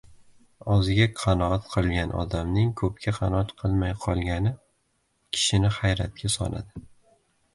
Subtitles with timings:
[0.75, 4.53] •Ozga qanoat qilgan odamning ko‘pga qanoat qilmay qolgani
[5.37, 6.83] kishini hayratga soladi.